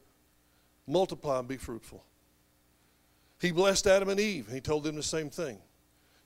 [0.88, 2.04] multiply and be fruitful.
[3.42, 4.48] He blessed Adam and Eve.
[4.50, 5.58] He told them the same thing.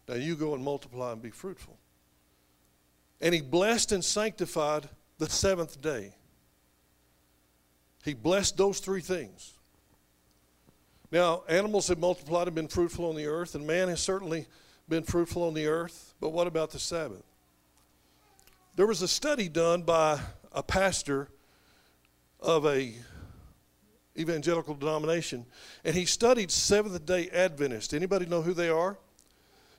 [0.08, 1.79] Now you go and multiply and be fruitful.
[3.22, 6.14] And he blessed and sanctified the seventh day.
[8.04, 9.54] He blessed those three things.
[11.12, 14.46] Now, animals have multiplied and been fruitful on the earth, and man has certainly
[14.88, 17.24] been fruitful on the earth, but what about the Sabbath?
[18.76, 20.20] There was a study done by
[20.52, 21.30] a pastor
[22.40, 22.96] of a
[24.18, 25.46] evangelical denomination,
[25.84, 27.94] and he studied Seventh Day Adventists.
[27.94, 28.98] Anybody know who they are?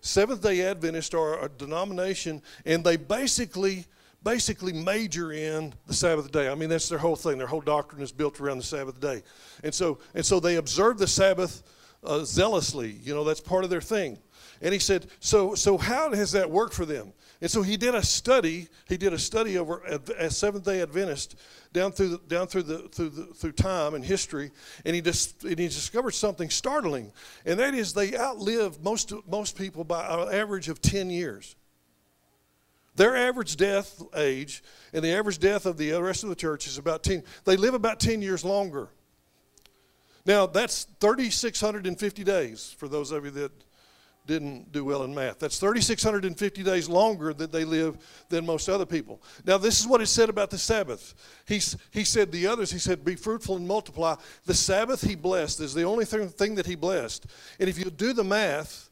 [0.00, 3.86] Seventh Day Adventists are a denomination, and they basically
[4.22, 6.48] basically major in the Sabbath day.
[6.50, 7.38] I mean, that's their whole thing.
[7.38, 9.22] Their whole doctrine is built around the Sabbath day,
[9.64, 11.62] and so and so they observe the Sabbath
[12.04, 12.98] uh, zealously.
[13.02, 14.18] You know, that's part of their thing.
[14.62, 17.12] And he said, so so how has that worked for them?
[17.40, 18.68] And so he did a study.
[18.86, 19.82] He did a study over
[20.18, 21.36] as Seventh Day Adventist
[21.72, 24.50] down through the, down through the through the, through time and history,
[24.84, 27.12] and he just and he discovered something startling,
[27.46, 31.56] and that is they outlive most most people by an average of ten years.
[32.96, 36.76] Their average death age and the average death of the rest of the church is
[36.76, 37.22] about 10.
[37.44, 38.88] They live about 10 years longer.
[40.26, 43.52] Now, that's 3,650 days for those of you that
[44.26, 45.38] didn't do well in math.
[45.38, 49.20] That's 3,650 days longer that they live than most other people.
[49.44, 51.14] Now, this is what he said about the Sabbath.
[51.46, 54.16] He's, he said the others, he said, be fruitful and multiply.
[54.46, 57.26] The Sabbath he blessed is the only thing, thing that he blessed.
[57.58, 58.90] And if you do the math,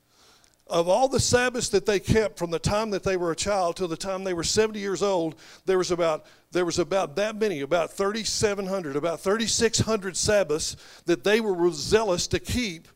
[0.70, 3.76] of all the Sabbaths that they kept from the time that they were a child
[3.76, 7.36] till the time they were 70 years old, there was about, there was about that
[7.36, 12.86] many, about 3,700, about 3,600 Sabbaths that they were zealous to keep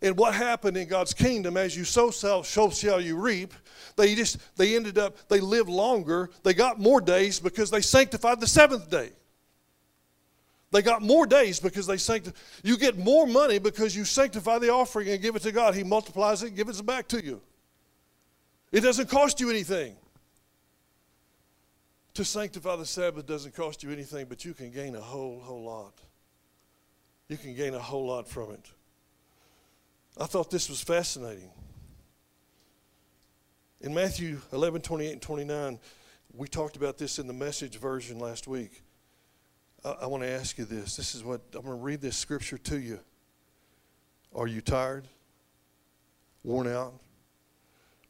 [0.00, 3.52] and what happened in God's kingdom, as you sow, so shall you reap.
[3.96, 6.30] They just they ended up they lived longer.
[6.42, 9.10] They got more days because they sanctified the seventh day.
[10.70, 12.36] They got more days because they sanctify.
[12.62, 15.74] You get more money because you sanctify the offering and give it to God.
[15.74, 17.42] He multiplies it and gives it back to you.
[18.70, 19.96] It doesn't cost you anything.
[22.14, 25.62] To sanctify the Sabbath doesn't cost you anything, but you can gain a whole, whole
[25.62, 25.94] lot.
[27.28, 28.70] You can gain a whole lot from it.
[30.18, 31.50] I thought this was fascinating.
[33.80, 35.78] In Matthew 11, 28 and 29,
[36.34, 38.82] we talked about this in the message version last week.
[39.84, 40.96] I, I want to ask you this.
[40.96, 43.00] This is what I'm going to read this scripture to you.
[44.34, 45.08] Are you tired?
[46.44, 46.94] Worn out?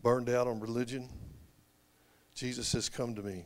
[0.02, 1.08] Burned out on religion?
[2.34, 3.44] Jesus says, Come to me.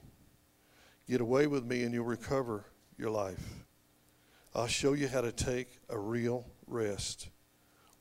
[1.08, 2.64] Get away with me and you'll recover
[2.98, 3.44] your life.
[4.54, 7.28] I'll show you how to take a real rest.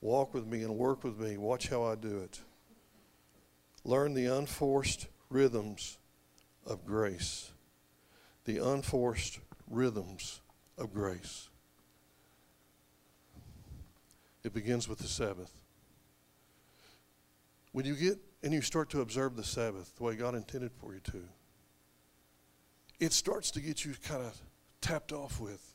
[0.05, 1.35] Walk with me and work with me.
[1.35, 2.39] Watch how I do it.
[3.83, 5.97] Learn the unforced rhythms
[6.63, 7.51] of grace.
[8.43, 10.41] The unforced rhythms
[10.77, 11.49] of grace.
[14.43, 15.51] It begins with the Sabbath.
[17.71, 20.93] When you get and you start to observe the Sabbath the way God intended for
[20.93, 21.23] you to,
[22.99, 24.39] it starts to get you kind of
[24.81, 25.73] tapped off with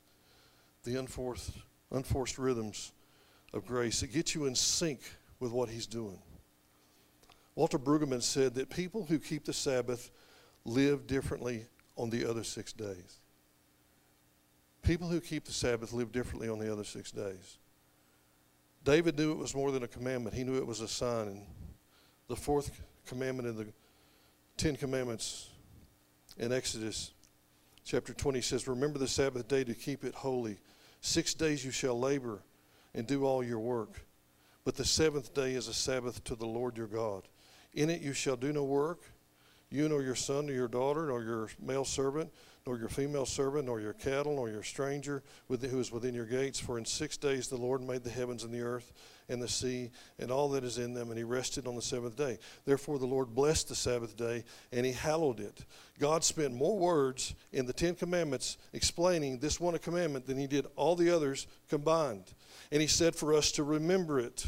[0.84, 1.50] the unforced,
[1.90, 2.92] unforced rhythms
[3.52, 4.02] of grace.
[4.02, 5.00] It gets you in sync
[5.38, 6.18] with what He's doing.
[7.54, 10.10] Walter Brueggemann said that people who keep the Sabbath
[10.64, 13.18] live differently on the other six days.
[14.82, 17.58] People who keep the Sabbath live differently on the other six days.
[18.84, 21.28] David knew it was more than a commandment, he knew it was a sign.
[21.28, 21.42] And
[22.28, 23.66] the fourth commandment in the
[24.56, 25.50] Ten Commandments
[26.38, 27.12] in Exodus
[27.84, 30.58] chapter 20 says, Remember the Sabbath day to keep it holy.
[31.00, 32.40] Six days you shall labor
[32.94, 34.05] and do all your work.
[34.64, 37.29] But the seventh day is a Sabbath to the Lord your God.
[37.72, 39.00] In it you shall do no work,
[39.70, 42.31] you nor your son nor your daughter, nor your male servant,
[42.66, 46.59] nor your female servant, nor your cattle, nor your stranger who is within your gates.
[46.59, 48.92] For in six days the Lord made the heavens and the earth
[49.29, 52.16] and the sea and all that is in them, and he rested on the seventh
[52.16, 52.38] day.
[52.64, 55.64] Therefore the Lord blessed the Sabbath day, and he hallowed it.
[55.98, 60.66] God spent more words in the Ten Commandments explaining this one commandment than he did
[60.76, 62.35] all the others combined.
[62.70, 64.46] And he said for us to remember it.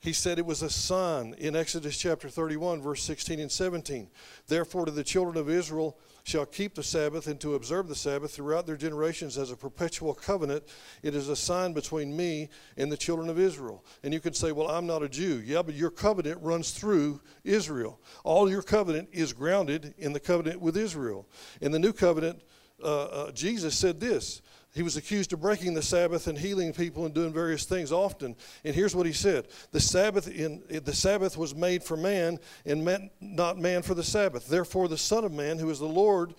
[0.00, 4.08] He said it was a sign in Exodus chapter 31, verse 16 and 17.
[4.46, 8.32] Therefore, to the children of Israel, shall keep the Sabbath and to observe the Sabbath
[8.32, 10.64] throughout their generations as a perpetual covenant.
[11.04, 13.84] It is a sign between me and the children of Israel.
[14.02, 15.40] And you can say, Well, I'm not a Jew.
[15.44, 18.00] Yeah, but your covenant runs through Israel.
[18.24, 21.28] All your covenant is grounded in the covenant with Israel.
[21.60, 22.42] In the new covenant,
[22.82, 24.42] uh, uh, Jesus said this
[24.76, 28.36] he was accused of breaking the Sabbath and healing people and doing various things often.
[28.62, 32.84] And here's what he said: the Sabbath in the Sabbath was made for man, and
[32.84, 34.48] meant not man for the Sabbath.
[34.48, 36.34] Therefore, the Son of Man, who is the Lord,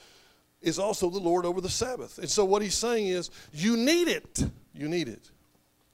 [0.62, 2.20] is also the Lord over the Sabbath.
[2.20, 4.46] And so, what he's saying is, you need it.
[4.74, 5.32] You need it.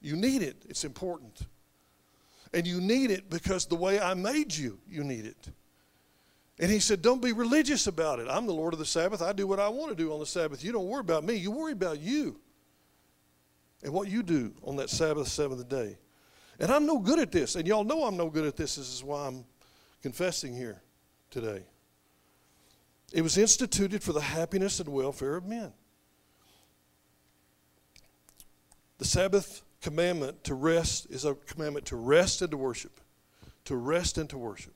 [0.02, 0.66] You need it.
[0.68, 1.46] It's important.
[2.52, 5.48] And you need it because the way I made you, you need it.
[6.58, 8.28] And he said, Don't be religious about it.
[8.28, 9.22] I'm the Lord of the Sabbath.
[9.22, 10.62] I do what I want to do on the Sabbath.
[10.62, 11.34] You don't worry about me.
[11.34, 12.40] You worry about you
[13.82, 15.98] and what you do on that Sabbath, seventh day.
[16.58, 17.56] And I'm no good at this.
[17.56, 18.76] And y'all know I'm no good at this.
[18.76, 19.44] This is why I'm
[20.02, 20.80] confessing here
[21.30, 21.64] today.
[23.12, 25.72] It was instituted for the happiness and welfare of men.
[28.98, 33.00] The Sabbath commandment to rest is a commandment to rest and to worship.
[33.66, 34.73] To rest and to worship.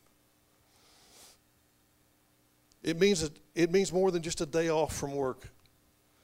[2.89, 5.51] It means, it means more than just a day off from work.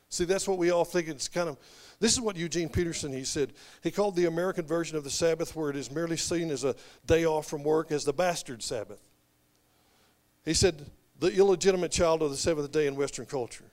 [0.08, 1.08] See, that's what we all think.
[1.08, 1.58] It's kind of,
[2.00, 3.52] this is what Eugene Peterson, he said.
[3.82, 6.74] He called the American version of the Sabbath, where it is merely seen as a
[7.04, 9.00] day off from work, as the bastard Sabbath.
[10.46, 10.86] He said,
[11.20, 13.66] the illegitimate child of the seventh day in Western culture.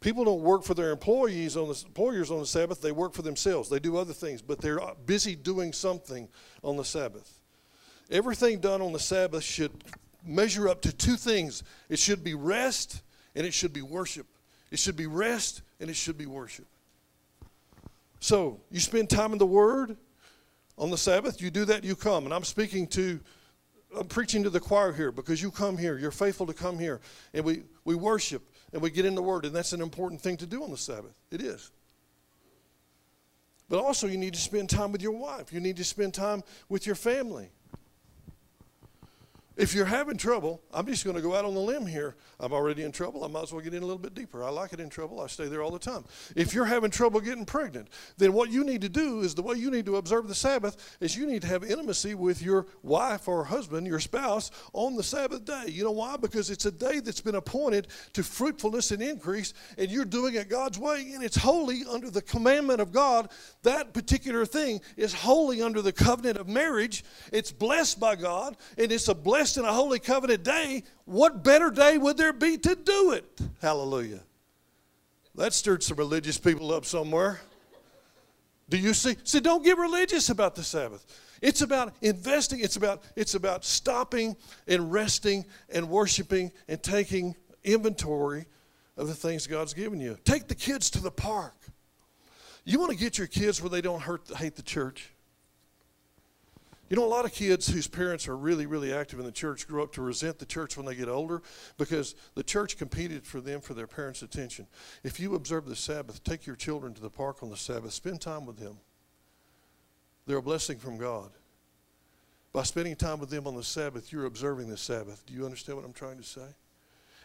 [0.00, 3.22] People don't work for their employees on the employers on the Sabbath, they work for
[3.22, 3.70] themselves.
[3.70, 6.28] They do other things, but they're busy doing something
[6.62, 7.40] on the Sabbath.
[8.10, 9.72] Everything done on the Sabbath should
[10.28, 13.02] measure up to two things it should be rest
[13.34, 14.26] and it should be worship.
[14.70, 16.66] It should be rest and it should be worship.
[18.20, 19.96] So, you spend time in the Word
[20.76, 22.24] on the Sabbath, you do that, you come.
[22.24, 23.20] And I'm speaking to,
[23.96, 25.98] I'm preaching to the choir here because you come here.
[25.98, 27.00] You're faithful to come here.
[27.32, 29.44] And we, we worship and we get in the Word.
[29.44, 31.14] And that's an important thing to do on the Sabbath.
[31.30, 31.70] It is.
[33.68, 36.42] But also, you need to spend time with your wife, you need to spend time
[36.68, 37.50] with your family.
[39.58, 42.14] If you're having trouble, I'm just going to go out on the limb here.
[42.38, 43.24] I'm already in trouble.
[43.24, 44.44] I might as well get in a little bit deeper.
[44.44, 45.20] I like it in trouble.
[45.20, 46.04] I stay there all the time.
[46.36, 49.56] If you're having trouble getting pregnant, then what you need to do is the way
[49.56, 53.26] you need to observe the Sabbath is you need to have intimacy with your wife
[53.26, 55.64] or husband, your spouse, on the Sabbath day.
[55.66, 56.16] You know why?
[56.16, 60.48] Because it's a day that's been appointed to fruitfulness and increase, and you're doing it
[60.48, 63.28] God's way, and it's holy under the commandment of God.
[63.64, 67.02] That particular thing is holy under the covenant of marriage.
[67.32, 71.42] It's blessed by God, and it's a blessing blessed in a holy covenant day, what
[71.42, 73.40] better day would there be to do it?
[73.62, 74.20] Hallelujah.
[75.34, 77.40] That stirred some religious people up somewhere.
[78.68, 79.16] Do you see?
[79.24, 81.06] See, don't get religious about the Sabbath.
[81.40, 88.46] It's about investing, it's about, it's about stopping and resting and worshiping and taking inventory
[88.96, 90.18] of the things God's given you.
[90.24, 91.54] Take the kids to the park.
[92.64, 95.10] You want to get your kids where they don't hurt, hate the church?
[96.88, 99.68] You know, a lot of kids whose parents are really, really active in the church
[99.68, 101.42] grow up to resent the church when they get older
[101.76, 104.66] because the church competed for them for their parents' attention.
[105.04, 108.22] If you observe the Sabbath, take your children to the park on the Sabbath, spend
[108.22, 108.78] time with them.
[110.26, 111.30] They're a blessing from God.
[112.54, 115.24] By spending time with them on the Sabbath, you're observing the Sabbath.
[115.26, 116.46] Do you understand what I'm trying to say?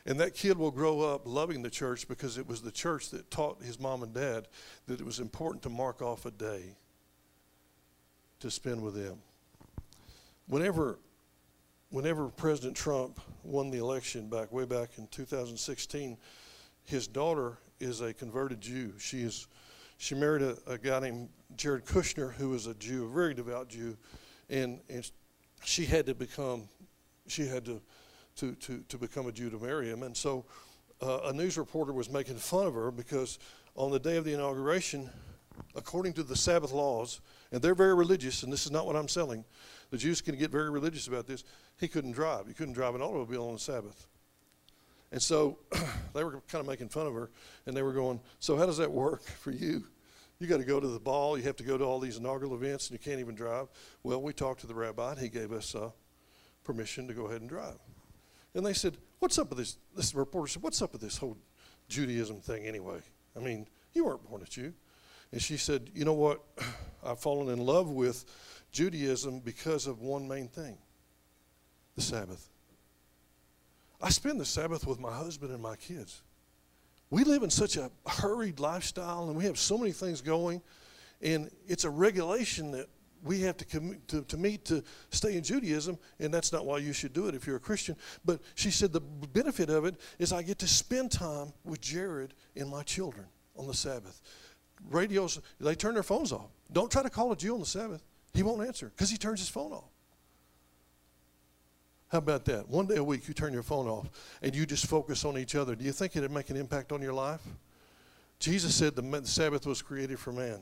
[0.06, 3.32] And that kid will grow up loving the church because it was the church that
[3.32, 4.50] taught his mom and dad
[4.88, 6.76] that it was important to mark off a day
[8.42, 9.20] to spend with them
[10.48, 11.00] whenever
[11.90, 16.18] whenever President Trump won the election back way back in 2016,
[16.86, 18.94] his daughter is a converted Jew.
[18.98, 19.48] She is
[19.98, 23.70] she married a, a guy named Jared Kushner, who was a Jew, a very devout
[23.70, 23.96] Jew,
[24.50, 25.10] and, and
[25.64, 26.68] she had to become
[27.28, 27.82] she had to
[28.38, 30.04] to to, to become a Jew to marry him.
[30.04, 30.46] And so
[31.02, 33.40] uh, a news reporter was making fun of her because
[33.76, 35.10] on the day of the inauguration,
[35.76, 39.08] according to the Sabbath laws, and they're very religious, and this is not what I'm
[39.08, 39.46] selling.
[39.94, 41.44] The Jews can get very religious about this.
[41.80, 42.48] He couldn't drive.
[42.48, 44.08] He couldn't drive an automobile on the Sabbath.
[45.12, 45.60] And so
[46.16, 47.30] they were kind of making fun of her,
[47.68, 49.86] and they were going, So, how does that work for you?
[50.40, 52.56] You got to go to the ball, you have to go to all these inaugural
[52.56, 53.68] events, and you can't even drive.
[54.02, 55.92] Well, we talked to the rabbi, and he gave us uh,
[56.64, 57.78] permission to go ahead and drive.
[58.56, 59.78] And they said, What's up with this?
[59.96, 61.38] This reporter said, What's up with this whole
[61.88, 63.02] Judaism thing anyway?
[63.38, 64.74] I mean, you weren't born a Jew.
[65.34, 66.42] And she said, You know what?
[67.06, 68.24] I've fallen in love with
[68.72, 70.78] Judaism because of one main thing
[71.96, 72.50] the Sabbath.
[74.02, 76.22] I spend the Sabbath with my husband and my kids.
[77.10, 80.62] We live in such a hurried lifestyle and we have so many things going,
[81.22, 82.88] and it's a regulation that
[83.24, 86.78] we have to, com- to, to meet to stay in Judaism, and that's not why
[86.78, 87.96] you should do it if you're a Christian.
[88.26, 92.34] But she said the benefit of it is I get to spend time with Jared
[92.56, 94.22] and my children on the Sabbath.
[94.90, 96.50] Radios, they turn their phones off.
[96.72, 98.04] Don't try to call a Jew on the Sabbath.
[98.34, 99.90] He won't answer because he turns his phone off.
[102.10, 102.70] How about that?
[102.70, 104.08] One day a week, you turn your phone off
[104.42, 105.76] and you just focus on each other.
[105.76, 107.42] Do you think it'd make an impact on your life?
[108.40, 110.60] Jesus said the Sabbath was created for man,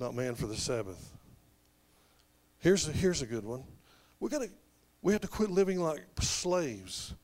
[0.00, 1.12] not man for the Sabbath.
[2.58, 3.62] Here's a, here's a good one.
[4.20, 4.50] We got to
[5.00, 7.14] we have to quit living like slaves.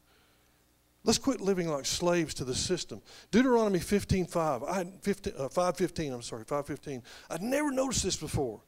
[1.02, 3.00] Let's quit living like slaves to the system.
[3.30, 4.62] Deuteronomy 15:5.
[4.64, 6.12] I 15, uh, 5:15.
[6.12, 7.02] I'm sorry, 5:15.
[7.30, 8.60] I'd never noticed this before.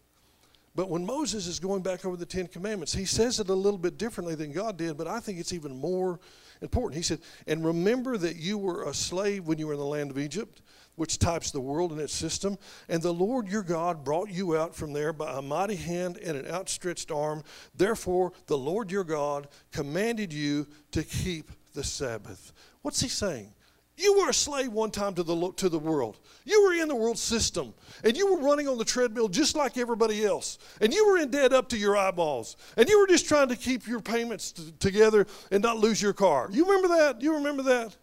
[0.75, 3.79] But when Moses is going back over the Ten Commandments, he says it a little
[3.79, 6.19] bit differently than God did, but I think it's even more
[6.63, 6.97] important.
[6.97, 10.11] He said, And remember that you were a slave when you were in the land
[10.11, 10.63] of Egypt,
[10.97, 12.57] which types the world and its system.
[12.89, 16.39] And the Lord your God brought you out from there by a mighty hand and
[16.39, 17.45] an outstretched arm.
[17.75, 22.53] Therefore, the Lord your God commanded you to keep the Sabbath.
[22.83, 23.53] What's he saying?
[23.97, 26.19] You were a slave one time to the, to the world.
[26.45, 29.77] You were in the world system, and you were running on the treadmill just like
[29.77, 30.59] everybody else.
[30.81, 32.57] And you were in debt up to your eyeballs.
[32.77, 36.15] And you were just trying to keep your payments t- together and not lose your
[36.15, 36.49] car.
[36.51, 37.21] You remember that?
[37.21, 37.97] You remember that?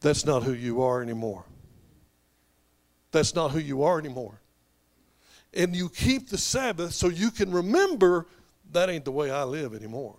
[0.00, 1.44] That's not who you are anymore.
[3.12, 4.40] That's not who you are anymore.
[5.52, 8.26] And you keep the Sabbath so you can remember
[8.72, 10.16] that ain't the way I live anymore.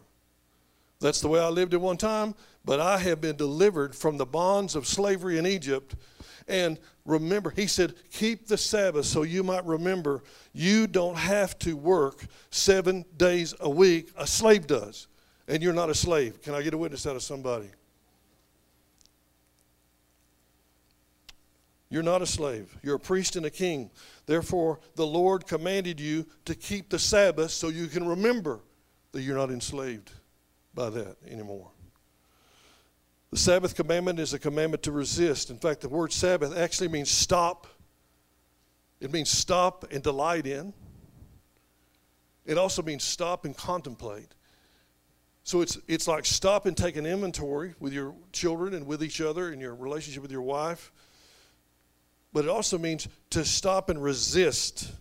[1.00, 4.26] That's the way I lived at one time, but I have been delivered from the
[4.26, 5.96] bonds of slavery in Egypt.
[6.48, 11.76] And remember, he said, keep the Sabbath so you might remember you don't have to
[11.76, 14.12] work seven days a week.
[14.18, 15.08] A slave does.
[15.48, 16.42] And you're not a slave.
[16.42, 17.70] Can I get a witness out of somebody?
[21.90, 22.76] You're not a slave.
[22.82, 23.92] You're a priest and a king.
[24.26, 28.60] Therefore, the Lord commanded you to keep the Sabbath so you can remember
[29.12, 30.12] that you're not enslaved
[30.76, 31.72] by that anymore.
[33.32, 35.50] The Sabbath commandment is a commandment to resist.
[35.50, 37.68] In fact, the word Sabbath actually means stop.
[39.00, 40.74] It means stop and delight in.
[42.46, 44.36] It also means stop and contemplate.
[45.44, 49.22] So it's, it's like stop and take an inventory with your children and with each
[49.22, 50.92] other and your relationship with your wife.
[52.34, 54.92] But it also means to stop and resist.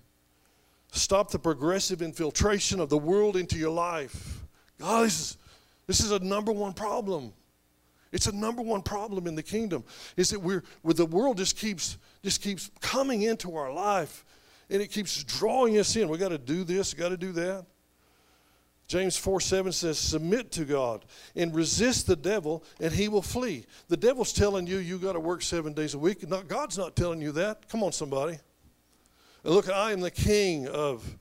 [0.93, 4.45] Stop the progressive infiltration of the world into your life.
[4.79, 5.37] God, this is,
[5.87, 7.33] this is a number one problem.
[8.13, 9.85] It's a number one problem in the kingdom
[10.17, 14.25] is that we're the world just keeps just keeps coming into our life
[14.71, 16.09] and it keeps drawing us in.
[16.09, 17.67] We got to do this, got to do that.
[18.87, 23.67] James 4 7 says, Submit to God and resist the devil, and he will flee.
[23.89, 26.29] The devil's telling you you got to work seven days a week.
[26.29, 27.69] Not, God's not telling you that.
[27.69, 28.39] Come on, somebody.
[29.43, 31.19] And look, I am the king of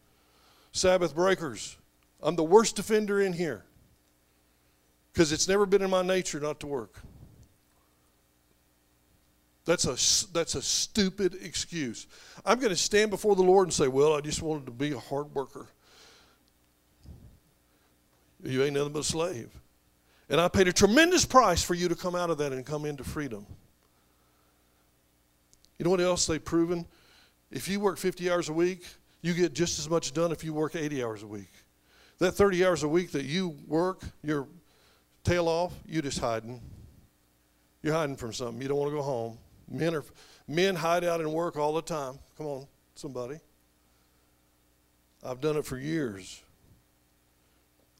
[0.73, 1.77] Sabbath breakers.
[2.21, 3.63] I'm the worst offender in here
[5.14, 6.99] because it's never been in my nature not to work.
[9.66, 12.07] That's a, that's a stupid excuse.
[12.45, 14.91] I'm going to stand before the Lord and say, Well, I just wanted to be
[14.91, 15.68] a hard worker.
[18.43, 19.49] You ain't nothing but a slave.
[20.30, 22.86] And I paid a tremendous price for you to come out of that and come
[22.86, 23.45] into freedom.
[25.78, 26.86] You know what else they've proven?
[27.51, 28.86] If you work 50 hours a week,
[29.22, 31.51] you get just as much done if you work 80 hours a week.
[32.20, 34.47] That 30 hours a week that you work, you're
[35.24, 36.61] tail off, you're just hiding.
[37.82, 38.61] You're hiding from something.
[38.61, 39.38] You don't want to go home.
[39.69, 40.03] Men are
[40.47, 42.19] men hide out and work all the time.
[42.38, 43.39] Come on, somebody.
[45.24, 46.41] I've done it for years.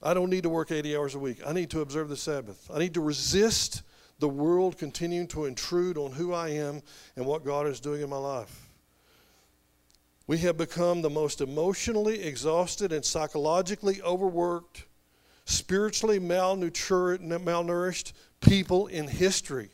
[0.01, 1.39] I don't need to work 80 hours a week.
[1.45, 2.69] I need to observe the Sabbath.
[2.74, 3.84] I need to resist
[4.19, 6.82] the world continuing to intrude on who I am
[7.15, 8.69] and what God is doing in my life.
[10.28, 14.86] We have become the most emotionally exhausted and psychologically overworked,
[15.45, 19.69] spiritually malnourished people in history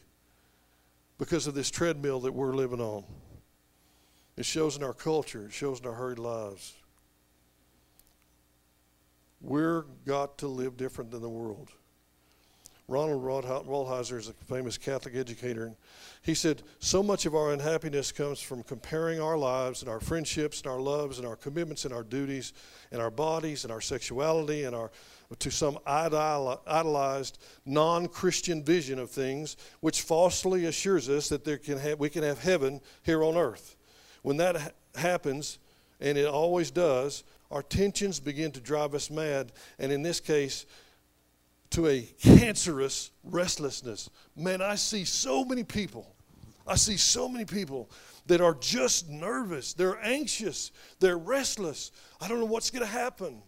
[1.17, 3.03] because of this treadmill that we're living on.
[4.37, 6.73] It shows in our culture, it shows in our hurried lives.
[9.41, 11.69] We're got to live different than the world.
[12.89, 15.65] Ronald Rolheiser is a famous Catholic educator.
[15.65, 15.75] And
[16.23, 20.61] he said, So much of our unhappiness comes from comparing our lives and our friendships
[20.61, 22.53] and our loves and our commitments and our duties
[22.91, 24.91] and our bodies and our sexuality and our
[25.37, 31.99] to some idolized non-Christian vision of things, which falsely assures us that there can have,
[31.99, 33.75] we can have heaven here on earth.
[34.23, 35.59] When that ha- happens,
[36.01, 40.65] and it always does, our tensions begin to drive us mad, and in this case,
[41.71, 44.09] to a cancerous restlessness.
[44.35, 46.15] Man, I see so many people.
[46.67, 47.89] I see so many people
[48.27, 49.73] that are just nervous.
[49.73, 50.71] They're anxious.
[50.99, 51.91] They're restless.
[52.21, 53.41] I don't know what's going to happen.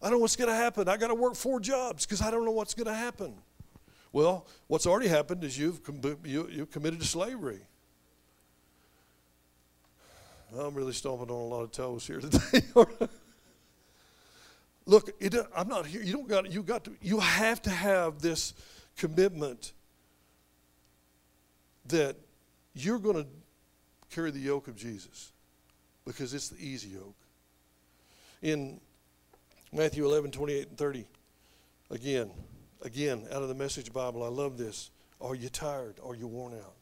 [0.00, 0.88] I don't know what's going to happen.
[0.88, 3.34] I got to work four jobs because I don't know what's going to happen.
[4.12, 5.80] Well, what's already happened is you've,
[6.24, 7.60] you, you've committed to slavery.
[10.58, 12.62] I'm really stomping on a lot of toes here today.
[14.86, 16.02] Look, it, I'm not here.
[16.02, 16.50] You don't got.
[16.50, 16.92] You got to.
[17.00, 18.54] You have to have this
[18.96, 19.72] commitment
[21.86, 22.16] that
[22.74, 23.26] you're going to
[24.10, 25.32] carry the yoke of Jesus
[26.04, 27.16] because it's the easy yoke.
[28.42, 28.80] In
[29.72, 31.06] Matthew 11, 28 and 30,
[31.90, 32.30] again,
[32.82, 34.90] again, out of the Message Bible, I love this.
[35.20, 35.96] Are you tired?
[36.04, 36.74] Are you worn out?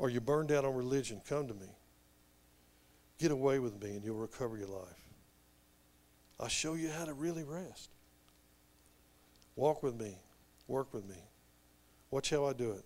[0.00, 1.22] Are you burned out on religion?
[1.28, 1.68] Come to me.
[3.18, 5.05] Get away with me and you'll recover your life.
[6.38, 7.90] I'll show you how to really rest.
[9.54, 10.18] Walk with me.
[10.68, 11.16] Work with me.
[12.10, 12.84] Watch how I do it.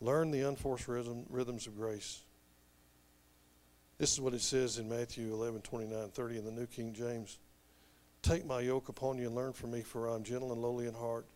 [0.00, 2.22] Learn the unforced rhythm, rhythms of grace.
[3.98, 7.38] This is what it says in Matthew 11, 29, 30 in the New King James.
[8.22, 10.86] Take my yoke upon you and learn from me, for I am gentle and lowly
[10.86, 11.26] in heart,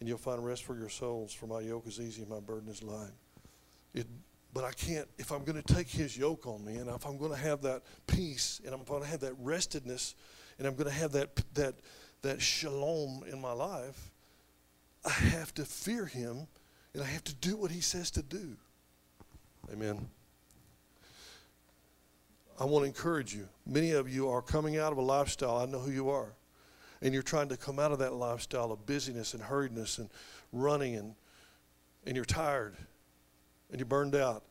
[0.00, 2.70] and you'll find rest for your souls, for my yoke is easy and my burden
[2.70, 3.12] is light.
[3.94, 4.06] It
[4.52, 7.16] but I can't, if I'm going to take his yoke on me and if I'm
[7.16, 10.14] going to have that peace and I'm going to have that restedness
[10.58, 11.74] and I'm going to have that, that,
[12.20, 14.10] that shalom in my life,
[15.04, 16.46] I have to fear him
[16.92, 18.56] and I have to do what he says to do.
[19.72, 20.06] Amen.
[22.60, 23.48] I want to encourage you.
[23.66, 26.34] Many of you are coming out of a lifestyle, I know who you are,
[27.00, 30.10] and you're trying to come out of that lifestyle of busyness and hurriedness and
[30.52, 31.14] running and,
[32.06, 32.76] and you're tired
[33.72, 34.44] and you're burned out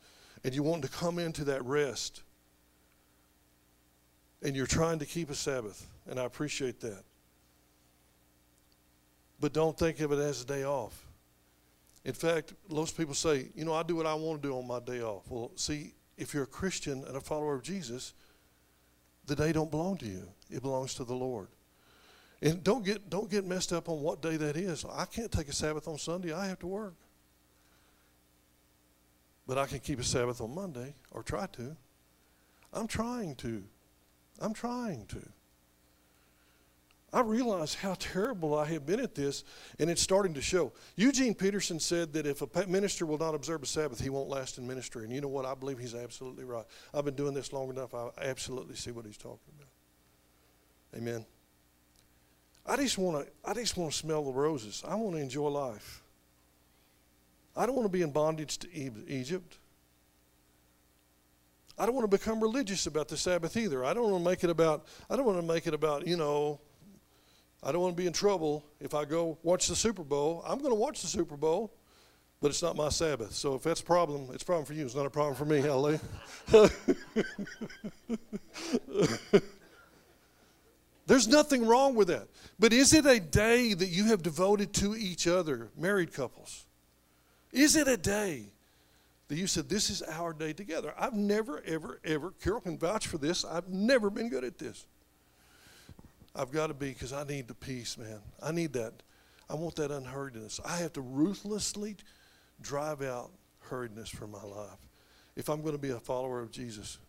[0.44, 2.24] and you want to come into that rest
[4.44, 7.04] and you're trying to keep a Sabbath, and I appreciate that.
[9.40, 11.06] But don't think of it as a day off.
[12.04, 14.68] In fact, most people say, you know, I do what I want to do on
[14.68, 15.30] my day off.
[15.30, 18.14] Well, see, if you're a Christian and a follower of Jesus,
[19.28, 20.28] the day don't belong to you.
[20.50, 21.48] It belongs to the Lord.
[22.42, 24.84] And don't get don't get messed up on what day that is.
[24.92, 26.34] I can't take a Sabbath on Sunday.
[26.34, 26.96] I have to work.
[29.48, 31.76] But I can keep a Sabbath on Monday, or try to.
[32.74, 33.64] I'm trying to.
[34.40, 35.22] I'm trying to.
[37.14, 39.44] I realize how terrible I have been at this,
[39.80, 40.72] and it's starting to show.
[40.96, 44.58] Eugene Peterson said that if a minister will not observe a Sabbath, he won't last
[44.58, 45.04] in ministry.
[45.04, 45.46] And you know what?
[45.46, 46.64] I believe he's absolutely right.
[46.94, 49.68] I've been doing this long enough, I absolutely see what he's talking about.
[51.02, 51.26] Amen.
[52.66, 54.84] I just want to I just want to smell the roses.
[54.88, 56.04] I want to enjoy life.
[57.56, 59.58] I don't want to be in bondage to Egypt.
[61.78, 63.84] I don't want to become religious about the Sabbath either.
[63.84, 66.16] I don't want to make it about, I don't want to make it about, you
[66.16, 66.60] know,
[67.64, 70.44] I don't want to be in trouble if I go watch the Super Bowl.
[70.48, 71.74] I'm going to watch the Super Bowl,
[72.40, 73.34] but it's not my Sabbath.
[73.34, 74.86] So if that's a problem, it's a problem for you.
[74.86, 75.62] It's not a problem for me.
[75.62, 76.00] Hallelujah.
[81.08, 82.28] There's nothing wrong with that.
[82.60, 86.66] But is it a day that you have devoted to each other, married couples?
[87.52, 88.46] Is it a day
[89.28, 90.94] that you said, This is our day together?
[90.98, 94.86] I've never, ever, ever, Carol can vouch for this, I've never been good at this.
[96.34, 98.20] I've got to be because I need the peace, man.
[98.42, 98.94] I need that.
[99.50, 100.62] I want that unhurriedness.
[100.66, 101.98] I have to ruthlessly
[102.62, 103.32] drive out
[103.70, 104.80] hurriedness from my life
[105.36, 107.00] if I'm going to be a follower of Jesus.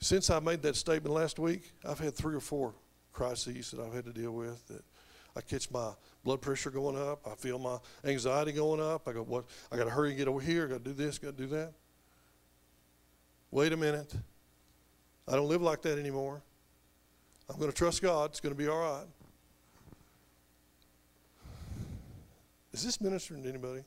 [0.00, 2.74] Since I made that statement last week, I've had three or four
[3.12, 4.84] crises that I've had to deal with that
[5.36, 5.90] I catch my
[6.22, 7.26] blood pressure going up.
[7.26, 9.08] I feel my anxiety going up.
[9.08, 9.44] I go, what?
[9.72, 10.66] I got to hurry and get over here.
[10.66, 11.18] I got to do this.
[11.18, 11.72] Got to do that.
[13.50, 14.12] Wait a minute.
[15.26, 16.42] I don't live like that anymore.
[17.48, 18.30] I'm going to trust God.
[18.30, 19.06] It's going to be all right.
[22.72, 23.82] Is this ministering to anybody?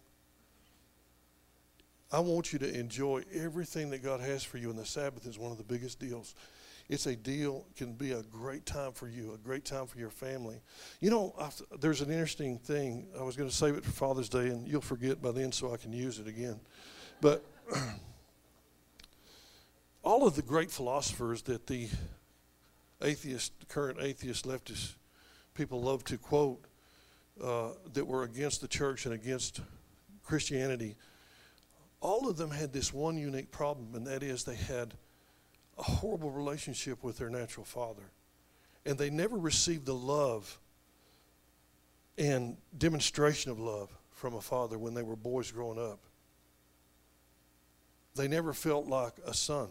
[2.11, 5.37] I want you to enjoy everything that God has for you, and the Sabbath is
[5.37, 6.35] one of the biggest deals.
[6.89, 10.09] It's a deal, can be a great time for you, a great time for your
[10.09, 10.61] family.
[11.01, 13.07] You know, I've, there's an interesting thing.
[13.19, 15.73] I was going to save it for Father's Day, and you'll forget by then so
[15.73, 16.61] I can use it again.
[17.19, 17.43] But
[20.03, 21.89] all of the great philosophers that the
[23.01, 24.93] atheist, current atheist leftist
[25.55, 26.63] people love to quote
[27.43, 29.59] uh, that were against the church and against
[30.23, 30.95] Christianity,
[31.99, 34.93] all of them had this one unique problem, and that is they had
[35.77, 38.11] a horrible relationship with their natural father.
[38.85, 40.59] And they never received the love
[42.17, 45.99] and demonstration of love from a father when they were boys growing up.
[48.15, 49.69] They never felt like a son.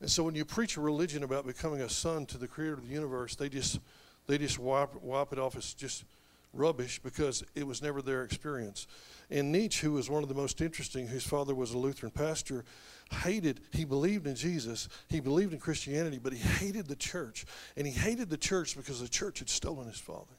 [0.00, 2.86] And so when you preach a religion about becoming a son to the creator of
[2.86, 3.80] the universe, they just
[4.26, 6.04] they just wipe, wipe it off as just
[6.52, 8.86] rubbish because it was never their experience.
[9.30, 12.64] And Nietzsche, who was one of the most interesting, whose father was a Lutheran pastor,
[13.10, 17.44] hated, he believed in Jesus, he believed in Christianity, but he hated the church.
[17.76, 20.34] And he hated the church because the church had stolen his father.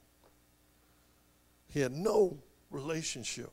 [1.68, 2.40] He had no
[2.72, 3.52] relationship.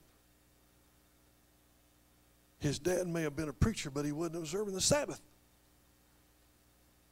[2.58, 5.20] His dad may have been a preacher, but he wasn't observing the Sabbath.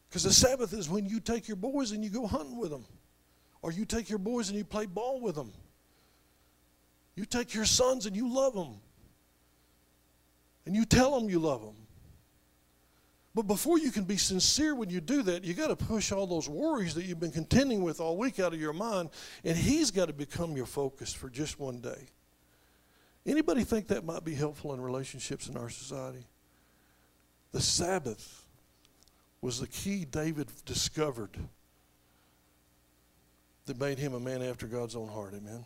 [0.08, 2.86] Because the Sabbath is when you take your boys and you go hunting with them,
[3.64, 5.50] or you take your boys and you play ball with them.
[7.16, 8.74] You take your sons and you love them,
[10.66, 11.74] and you tell them you love them.
[13.34, 16.26] But before you can be sincere when you do that, you got to push all
[16.26, 19.08] those worries that you've been contending with all week out of your mind,
[19.44, 22.08] and He's got to become your focus for just one day.
[23.24, 26.26] Anybody think that might be helpful in relationships in our society?
[27.52, 28.44] The Sabbath
[29.40, 31.38] was the key David discovered
[33.66, 35.34] that made him a man after God's own heart.
[35.34, 35.64] Amen.